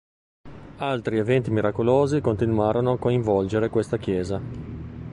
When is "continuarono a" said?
2.21-2.97